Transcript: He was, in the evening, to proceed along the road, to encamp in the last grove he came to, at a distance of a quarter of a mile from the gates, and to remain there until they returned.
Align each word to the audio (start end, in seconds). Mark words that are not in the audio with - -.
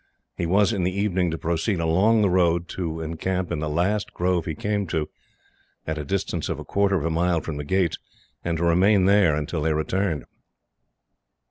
He 0.35 0.47
was, 0.47 0.73
in 0.73 0.81
the 0.81 0.99
evening, 0.99 1.29
to 1.29 1.37
proceed 1.37 1.79
along 1.79 2.23
the 2.23 2.29
road, 2.31 2.67
to 2.69 3.01
encamp 3.01 3.51
in 3.51 3.59
the 3.59 3.69
last 3.69 4.15
grove 4.15 4.45
he 4.45 4.55
came 4.55 4.87
to, 4.87 5.07
at 5.85 5.99
a 5.99 6.03
distance 6.03 6.49
of 6.49 6.57
a 6.57 6.65
quarter 6.65 6.95
of 6.97 7.05
a 7.05 7.11
mile 7.11 7.39
from 7.41 7.57
the 7.57 7.63
gates, 7.63 7.97
and 8.43 8.57
to 8.57 8.63
remain 8.63 9.05
there 9.05 9.35
until 9.35 9.61
they 9.61 9.73
returned. 9.73 10.25